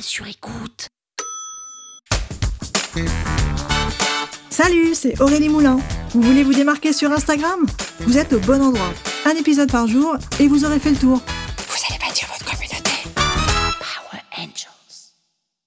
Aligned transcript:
Sur 0.00 0.26
écoute. 0.26 0.88
Salut, 4.50 4.94
c'est 4.94 5.20
Aurélie 5.20 5.48
Moulin. 5.48 5.78
Vous 6.10 6.22
voulez 6.22 6.42
vous 6.42 6.54
démarquer 6.54 6.92
sur 6.92 7.12
Instagram? 7.12 7.66
Vous 8.00 8.16
êtes 8.18 8.32
au 8.32 8.40
bon 8.40 8.62
endroit. 8.62 8.92
Un 9.24 9.32
épisode 9.32 9.70
par 9.70 9.86
jour 9.86 10.16
et 10.40 10.48
vous 10.48 10.64
aurez 10.64 10.78
fait 10.78 10.90
le 10.90 10.96
tour. 10.96 11.18
Vous 11.18 11.76
allez 11.88 11.98
bâtir 11.98 12.28
votre 12.28 12.44
communauté. 12.44 12.90
Power 13.14 14.22
Angels. 14.38 15.12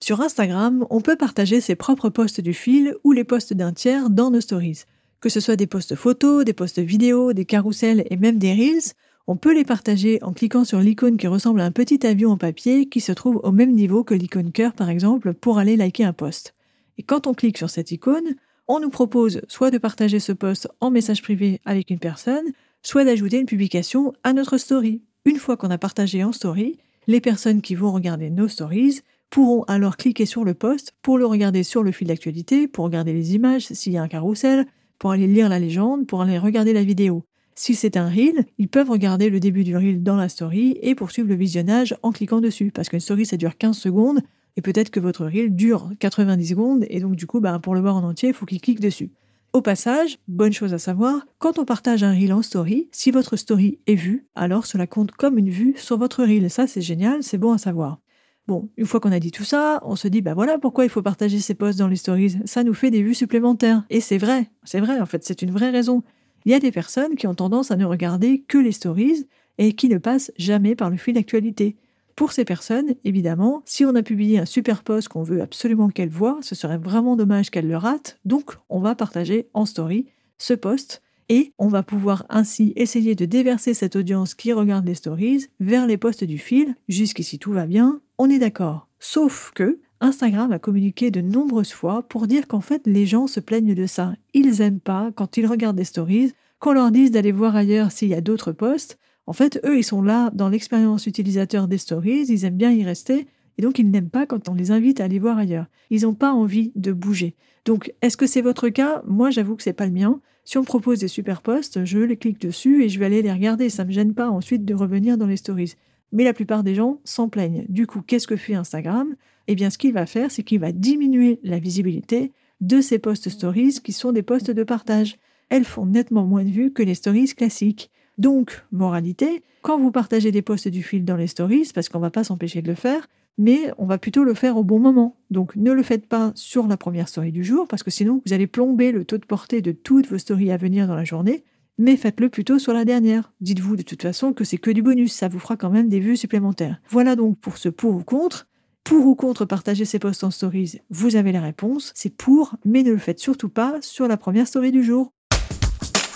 Sur 0.02 0.22
Instagram, 0.22 0.86
on 0.90 1.02
peut 1.02 1.16
partager 1.16 1.62
ses 1.62 1.76
propres 1.76 2.10
posts 2.10 2.42
du 2.42 2.54
fil 2.54 2.96
ou 3.04 3.12
les 3.12 3.24
posts 3.24 3.54
d'un 3.54 3.74
tiers 3.74 4.10
dans 4.10 4.32
nos 4.32 4.42
stories. 4.42 4.84
Que 5.22 5.30
ce 5.30 5.40
soit 5.40 5.56
des 5.56 5.68
posts 5.68 5.96
photos, 5.96 6.46
des 6.46 6.54
posts 6.54 6.80
vidéo, 6.80 7.34
des 7.34 7.46
carousels 7.46 8.06
et 8.10 8.18
même 8.18 8.40
des 8.40 8.54
reels, 8.54 8.94
on 9.30 9.36
peut 9.36 9.54
les 9.54 9.64
partager 9.64 10.18
en 10.24 10.34
cliquant 10.34 10.64
sur 10.64 10.80
l'icône 10.80 11.16
qui 11.16 11.28
ressemble 11.28 11.62
à 11.62 11.66
un 11.66 11.72
petit 11.72 12.04
avion 12.08 12.32
en 12.32 12.38
papier 12.38 12.90
qui 12.90 13.00
se 13.00 13.12
trouve 13.12 13.40
au 13.44 13.52
même 13.52 13.74
niveau 13.74 14.04
que 14.04 14.16
l'icône 14.16 14.52
cœur 14.52 14.74
par 14.74 14.90
exemple 14.90 15.36
pour 15.36 15.60
aller 15.60 15.78
liker 15.78 16.04
un 16.04 16.14
post. 16.14 16.56
Et 16.98 17.04
quand 17.04 17.28
on 17.28 17.36
clique 17.36 17.60
sur 17.60 17.70
cette 17.70 17.92
icône, 17.92 18.38
on 18.68 18.80
nous 18.80 18.90
propose 18.90 19.42
soit 19.48 19.70
de 19.70 19.78
partager 19.78 20.20
ce 20.20 20.32
post 20.32 20.68
en 20.80 20.90
message 20.90 21.22
privé 21.22 21.62
avec 21.64 21.92
une 21.92 22.00
personne, 22.00 22.44
soit 22.82 23.06
d'ajouter 23.06 23.38
une 23.38 23.46
publication 23.46 24.14
à 24.24 24.34
notre 24.34 24.58
story. 24.58 25.04
Une 25.26 25.38
fois 25.38 25.58
qu'on 25.58 25.70
a 25.70 25.78
partagé 25.78 26.24
en 26.24 26.32
story, 26.32 26.80
les 27.06 27.22
personnes 27.22 27.62
qui 27.62 27.76
vont 27.76 27.92
regarder 27.92 28.32
nos 28.32 28.48
stories 28.48 29.02
pourront 29.30 29.62
alors 29.66 29.98
cliquer 29.98 30.26
sur 30.26 30.44
le 30.44 30.56
post 30.56 30.96
pour 31.04 31.20
le 31.20 31.28
regarder 31.28 31.62
sur 31.62 31.84
le 31.84 31.92
fil 31.92 32.08
d'actualité, 32.08 32.68
pour 32.68 32.86
regarder 32.86 33.14
les 33.14 33.36
images 33.36 33.68
s'il 33.68 33.94
y 33.94 33.98
a 33.98 34.02
un 34.02 34.08
carrousel, 34.08 34.66
pour 34.98 35.12
aller 35.12 35.28
lire 35.28 35.50
la 35.50 35.60
légende, 35.60 36.08
pour 36.08 36.24
aller 36.24 36.40
regarder 36.40 36.74
la 36.74 36.84
vidéo. 36.84 37.29
Si 37.62 37.76
c'est 37.76 37.98
un 37.98 38.08
reel, 38.08 38.46
ils 38.58 38.70
peuvent 38.70 38.90
regarder 38.90 39.30
le 39.30 39.42
début 39.42 39.66
du 39.66 39.76
reel 39.76 40.02
dans 40.02 40.16
la 40.16 40.30
story 40.30 40.80
et 40.82 40.96
poursuivre 40.96 41.28
le 41.28 41.36
visionnage 41.36 41.94
en 42.04 42.14
cliquant 42.14 42.40
dessus. 42.40 42.72
Parce 42.72 42.88
qu'une 42.88 43.02
story, 43.02 43.26
ça 43.26 43.36
dure 43.36 43.58
15 43.58 43.78
secondes 43.78 44.22
et 44.56 44.62
peut-être 44.62 44.90
que 44.90 45.02
votre 45.02 45.26
reel 45.26 45.54
dure 45.54 45.92
90 46.00 46.48
secondes 46.48 46.86
et 46.90 47.02
donc 47.02 47.18
du 47.18 47.28
coup, 47.28 47.42
bah, 47.42 47.60
pour 47.62 47.76
le 47.76 47.82
voir 47.82 47.98
en 47.98 48.04
entier, 48.04 48.30
il 48.30 48.34
faut 48.34 48.46
qu'ils 48.46 48.62
cliquent 48.62 48.80
dessus. 48.80 49.12
Au 49.52 49.62
passage, 49.62 50.20
bonne 50.30 50.54
chose 50.54 50.74
à 50.74 50.78
savoir, 50.78 51.28
quand 51.38 51.60
on 51.60 51.66
partage 51.66 52.02
un 52.02 52.14
reel 52.14 52.32
en 52.32 52.44
story, 52.44 52.88
si 52.94 53.12
votre 53.12 53.36
story 53.36 53.80
est 53.88 53.96
vue, 53.96 54.26
alors 54.36 54.66
cela 54.66 54.88
compte 54.88 55.12
comme 55.12 55.38
une 55.38 55.50
vue 55.50 55.74
sur 55.76 55.98
votre 55.98 56.24
reel. 56.24 56.50
Ça, 56.50 56.66
c'est 56.66 56.80
génial, 56.80 57.24
c'est 57.24 57.38
bon 57.38 57.52
à 57.52 57.58
savoir. 57.58 58.00
Bon, 58.48 58.70
une 58.78 58.86
fois 58.86 59.02
qu'on 59.02 59.12
a 59.12 59.20
dit 59.20 59.32
tout 59.32 59.44
ça, 59.44 59.82
on 59.84 59.98
se 59.98 60.08
dit, 60.08 60.22
bah 60.22 60.34
voilà 60.34 60.60
pourquoi 60.60 60.86
il 60.86 60.90
faut 60.90 61.02
partager 61.02 61.40
ces 61.40 61.56
posts 61.56 61.78
dans 61.78 61.90
les 61.90 61.98
stories. 61.98 62.38
Ça 62.46 62.64
nous 62.64 62.74
fait 62.74 62.90
des 62.90 63.04
vues 63.04 63.16
supplémentaires. 63.16 63.84
Et 63.90 64.00
c'est 64.00 64.18
vrai, 64.18 64.50
c'est 64.64 64.80
vrai, 64.80 65.02
en 65.02 65.06
fait, 65.06 65.26
c'est 65.26 65.42
une 65.42 65.52
vraie 65.52 65.72
raison. 65.72 66.04
Il 66.46 66.52
y 66.52 66.56
a 66.56 66.60
des 66.60 66.72
personnes 66.72 67.16
qui 67.16 67.28
ont 67.28 67.36
tendance 67.36 67.72
à 67.72 67.76
ne 67.76 67.86
regarder 67.86 68.44
que 68.48 68.58
les 68.58 68.72
stories 68.72 69.28
et 69.58 69.74
qui 69.74 69.90
ne 69.90 69.98
passent 69.98 70.32
jamais 70.38 70.76
par 70.76 70.90
le 70.90 70.98
fil 70.98 71.16
d'actualité. 71.16 71.76
Pour 72.16 72.32
ces 72.34 72.44
personnes, 72.44 72.96
évidemment, 73.06 73.62
si 73.66 73.86
on 73.86 73.96
a 73.96 74.04
publié 74.04 74.40
un 74.40 74.46
super 74.46 74.84
post 74.84 75.08
qu'on 75.08 75.24
veut 75.24 75.42
absolument 75.42 75.90
qu'elles 75.90 76.10
voient, 76.10 76.40
ce 76.42 76.56
serait 76.56 76.78
vraiment 76.78 77.16
dommage 77.16 77.50
qu'elles 77.50 77.68
le 77.68 77.78
ratent, 77.78 78.20
donc 78.26 78.58
on 78.68 78.82
va 78.82 78.96
partager 78.96 79.48
en 79.54 79.66
story 79.66 80.08
ce 80.38 80.54
post 80.54 81.02
et 81.30 81.54
on 81.58 81.68
va 81.68 81.84
pouvoir 81.84 82.26
ainsi 82.30 82.74
essayer 82.76 83.16
de 83.16 83.26
déverser 83.26 83.74
cette 83.74 83.96
audience 83.96 84.34
qui 84.34 84.52
regarde 84.52 84.86
les 84.86 84.96
stories 84.96 85.46
vers 85.60 85.88
les 85.88 85.98
posts 85.98 86.24
du 86.24 86.38
fil. 86.38 86.76
Jusqu'ici 86.88 87.40
tout 87.40 87.54
va 87.54 87.68
bien, 87.68 88.02
on 88.18 88.30
est 88.30 88.40
d'accord. 88.40 88.90
Sauf 89.00 89.52
que 89.56 89.80
Instagram 90.02 90.52
a 90.52 90.60
communiqué 90.60 91.12
de 91.12 91.22
nombreuses 91.22 91.74
fois 91.74 92.04
pour 92.04 92.28
dire 92.28 92.48
qu'en 92.48 92.62
fait 92.62 92.82
les 92.86 93.06
gens 93.06 93.28
se 93.28 93.40
plaignent 93.40 93.76
de 93.76 93.86
ça. 93.86 94.14
Ils 94.34 94.62
aiment 94.62 94.80
pas 94.80 95.12
quand 95.14 95.38
ils 95.38 95.46
regardent 95.46 95.78
des 95.78 95.84
stories 95.84 96.34
qu'on 96.60 96.74
leur 96.74 96.92
dise 96.92 97.12
d'aller 97.12 97.32
voir 97.32 97.56
ailleurs 97.56 97.92
s'il 97.92 98.10
y 98.10 98.14
a 98.14 98.22
d'autres 98.22 98.52
posts. 98.52 98.98
En 99.26 99.34
fait, 99.34 99.60
eux, 99.66 99.78
ils 99.78 99.84
sont 99.84 100.02
là 100.02 100.32
dans 100.34 100.50
l'expérience 100.50 101.06
utilisateur 101.06 101.68
des 101.68 101.78
stories, 101.78 102.26
ils 102.28 102.46
aiment 102.46 102.58
bien 102.58 102.72
y 102.72 102.84
rester, 102.84 103.28
et 103.58 103.62
donc 103.62 103.78
ils 103.78 103.90
n'aiment 103.90 104.10
pas 104.10 104.26
quand 104.26 104.50
on 104.50 104.54
les 104.54 104.72
invite 104.72 105.00
à 105.00 105.04
aller 105.04 105.20
voir 105.20 105.38
ailleurs. 105.38 105.68
Ils 105.90 106.02
n'ont 106.02 106.16
pas 106.16 106.32
envie 106.32 106.72
de 106.76 106.92
bouger. 106.92 107.36
Donc, 107.66 107.94
est-ce 108.02 108.18
que 108.18 108.26
c'est 108.26 108.42
votre 108.42 108.70
cas? 108.70 109.04
Moi, 109.06 109.30
j'avoue 109.30 109.56
que 109.56 109.64
c'est 109.64 109.74
pas 109.74 109.86
le 109.86 109.92
mien. 109.92 110.22
Si 110.46 110.58
on 110.58 110.62
me 110.62 110.66
propose 110.66 111.00
des 111.00 111.08
super 111.08 111.42
posts, 111.42 111.86
je 111.86 112.00
les 112.00 112.18
clique 112.18 112.42
dessus 112.42 112.84
et 112.84 112.90
je 112.90 112.98
vais 112.98 113.06
aller 113.06 113.22
les 113.22 113.32
regarder. 113.32 113.70
Ça 113.70 113.86
me 113.86 113.92
gêne 113.92 114.16
pas 114.16 114.30
ensuite 114.30 114.66
de 114.66 114.74
revenir 114.74 115.18
dans 115.18 115.28
les 115.28 115.38
stories. 115.38 115.76
Mais 116.12 116.24
la 116.24 116.34
plupart 116.34 116.64
des 116.64 116.76
gens 116.76 117.00
s'en 117.04 117.30
plaignent. 117.30 117.66
Du 117.70 117.88
coup, 117.88 118.02
qu'est-ce 118.02 118.28
que 118.28 118.36
fait 118.36 118.56
Instagram? 118.56 119.16
Eh 119.48 119.56
bien, 119.56 119.70
ce 119.70 119.78
qu'il 119.78 119.94
va 119.94 120.06
faire, 120.06 120.32
c'est 120.32 120.44
qu'il 120.44 120.60
va 120.60 120.72
diminuer 120.72 121.40
la 121.44 121.60
visibilité 121.60 122.32
de 122.62 122.82
ces 122.82 123.00
posts 123.00 123.30
stories 123.30 123.80
qui 123.84 123.94
sont 123.94 124.12
des 124.12 124.24
posts 124.24 124.52
de 124.52 124.64
partage. 124.64 125.18
Elles 125.50 125.66
font 125.66 125.86
nettement 125.86 126.26
moins 126.26 126.44
de 126.44 126.50
vues 126.50 126.72
que 126.72 126.84
les 126.84 126.96
stories 126.96 127.34
classiques. 127.34 127.90
Donc, 128.18 128.64
moralité, 128.72 129.42
quand 129.62 129.80
vous 129.80 129.92
partagez 129.92 130.32
des 130.32 130.42
posts 130.42 130.68
du 130.68 130.84
fil 130.84 131.06
dans 131.06 131.16
les 131.16 131.28
stories, 131.28 131.72
parce 131.74 131.90
qu'on 131.90 132.00
ne 132.00 132.04
va 132.04 132.12
pas 132.12 132.24
s'empêcher 132.24 132.62
de 132.62 132.68
le 132.68 132.76
faire, 132.76 133.08
mais 133.38 133.72
on 133.78 133.86
va 133.86 133.98
plutôt 133.98 134.24
le 134.24 134.34
faire 134.34 134.58
au 134.58 134.64
bon 134.64 134.80
moment. 134.80 135.16
Donc 135.32 135.56
ne 135.56 135.72
le 135.72 135.82
faites 135.82 136.06
pas 136.06 136.32
sur 136.36 136.68
la 136.68 136.78
première 136.78 137.08
story 137.08 137.32
du 137.32 137.44
jour, 137.44 137.68
parce 137.68 137.84
que 137.84 137.90
sinon 137.90 138.22
vous 138.26 138.34
allez 138.34 138.48
plomber 138.48 138.92
le 138.92 139.06
taux 139.06 139.18
de 139.18 139.26
portée 139.26 139.62
de 139.62 139.72
toutes 139.72 140.08
vos 140.08 140.18
stories 140.18 140.52
à 140.52 140.58
venir 140.58 140.88
dans 140.88 140.96
la 140.96 141.06
journée, 141.06 141.46
mais 141.80 141.98
faites-le 141.98 142.30
plutôt 142.30 142.60
sur 142.60 142.74
la 142.74 142.86
dernière. 142.86 143.32
Dites-vous 143.40 143.78
de 143.78 143.82
toute 143.82 144.04
façon 144.04 144.34
que 144.34 144.44
c'est 144.44 144.60
que 144.60 144.70
du 144.70 144.84
bonus, 144.84 145.14
ça 145.14 145.30
vous 145.30 145.40
fera 145.40 145.56
quand 145.56 145.72
même 145.72 145.88
des 145.90 146.02
vues 146.02 146.18
supplémentaires. 146.18 146.80
Voilà 146.90 147.16
donc 147.16 147.40
pour 147.40 147.58
ce 147.58 147.70
pour 147.70 147.96
ou 147.96 148.04
contre. 148.04 148.48
Pour 148.84 149.06
ou 149.08 149.16
contre 149.16 149.46
partager 149.46 149.86
ces 149.86 149.98
posts 149.98 150.24
en 150.24 150.32
stories, 150.32 150.82
vous 150.90 151.16
avez 151.16 151.32
la 151.32 151.42
réponse, 151.42 151.92
c'est 151.96 152.16
pour, 152.16 152.56
mais 152.66 152.84
ne 152.84 152.92
le 152.92 152.98
faites 152.98 153.20
surtout 153.20 153.50
pas 153.50 153.78
sur 153.82 154.08
la 154.08 154.18
première 154.18 154.48
story 154.48 154.72
du 154.72 154.84
jour. 154.84 155.14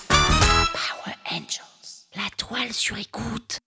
Power 0.10 1.16
Angels. 1.32 2.08
La 2.16 2.30
toile 2.38 2.74
sur 2.74 2.98
écoute. 2.98 3.60